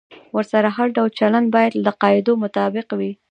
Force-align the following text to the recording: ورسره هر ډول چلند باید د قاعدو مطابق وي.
ورسره 0.35 0.69
هر 0.77 0.87
ډول 0.95 1.09
چلند 1.19 1.47
باید 1.55 1.73
د 1.85 1.87
قاعدو 2.01 2.33
مطابق 2.43 2.87
وي. 2.99 3.11